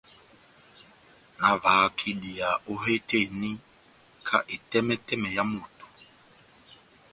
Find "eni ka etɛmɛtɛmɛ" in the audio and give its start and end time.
3.25-5.29